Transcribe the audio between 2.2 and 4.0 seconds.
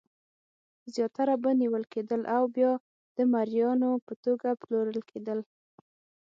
او بیا د مریانو